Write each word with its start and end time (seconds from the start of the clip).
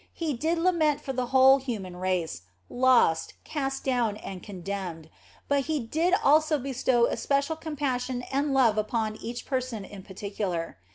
He 0.15 0.33
did 0.33 0.57
lament 0.57 0.99
for 0.99 1.13
the 1.13 1.27
whole 1.27 1.59
human 1.59 1.95
race, 1.95 2.41
lost, 2.71 3.35
cast 3.43 3.83
down 3.83 4.17
and 4.17 4.41
condemned, 4.41 5.11
but 5.47 5.65
He 5.65 5.79
did 5.79 6.15
also 6.23 6.57
bestow 6.57 7.05
especial 7.05 7.55
com 7.55 7.75
passion 7.75 8.23
and 8.31 8.51
love 8.51 8.79
upon 8.79 9.15
each 9.17 9.45
person 9.45 9.85
in 9.85 10.01
particular. 10.01 10.79